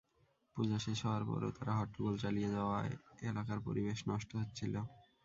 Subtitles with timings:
[0.55, 2.93] পূজা শেষ হওয়ার পরও তারা হট্টগোল চালিয়ে যাওয়ায়
[3.29, 4.73] এলাকার পরিবেশ নষ্ট হচ্ছিল।